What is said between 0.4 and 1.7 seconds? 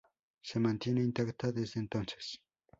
Se mantiene intacta